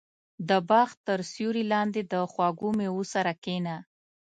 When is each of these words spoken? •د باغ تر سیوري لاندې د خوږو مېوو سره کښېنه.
•د 0.49 0.51
باغ 0.69 0.89
تر 1.07 1.19
سیوري 1.31 1.63
لاندې 1.73 2.01
د 2.11 2.13
خوږو 2.31 2.69
مېوو 2.77 3.03
سره 3.13 3.31
کښېنه. 3.43 3.75